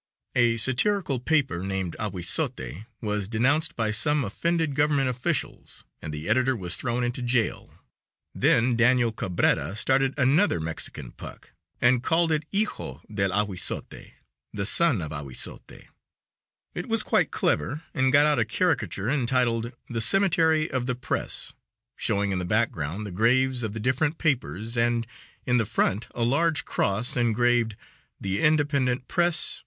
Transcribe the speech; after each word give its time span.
A 0.33 0.57
satirical 0.57 1.19
paper 1.19 1.59
named 1.59 1.95
Ahuizote 1.99 2.87
was 3.01 3.27
denounced 3.27 3.75
by 3.75 3.91
some 3.91 4.25
offended 4.25 4.73
government 4.73 5.09
officials 5.09 5.83
and 6.01 6.11
the 6.11 6.27
editor 6.27 6.55
was 6.55 6.75
thrown 6.75 7.03
into 7.03 7.21
jail. 7.21 7.75
Then 8.33 8.75
Daniel 8.75 9.11
Cabrera 9.11 9.75
started 9.75 10.17
another 10.17 10.59
Mexican 10.59 11.11
Puck 11.11 11.51
and 11.79 12.01
called 12.01 12.31
it 12.31 12.45
Hijo 12.51 13.03
del 13.13 13.29
Ahuizote 13.31 14.13
(the 14.51 14.65
son 14.65 15.03
of 15.03 15.11
Ahuizote). 15.11 15.85
It 16.73 16.89
was 16.89 17.03
quite 17.03 17.29
clever 17.29 17.83
and 17.93 18.11
got 18.11 18.25
out 18.25 18.39
a 18.39 18.43
caricature 18.43 19.07
entitled: 19.07 19.71
"The 19.87 20.01
Cemetery 20.01 20.67
of 20.71 20.87
the 20.87 20.95
Press," 20.95 21.53
showing 21.95 22.31
in 22.31 22.39
the 22.39 22.43
background 22.43 23.05
the 23.05 23.11
graves 23.11 23.61
of 23.61 23.73
the 23.73 23.79
different 23.79 24.17
papers, 24.17 24.75
and 24.75 25.05
in 25.45 25.57
the 25.57 25.65
front 25.67 26.07
a 26.15 26.23
large 26.23 26.65
cross 26.65 27.15
engraved, 27.15 27.75
"The 28.19 28.41
independent 28.41 29.07
Press. 29.07 29.59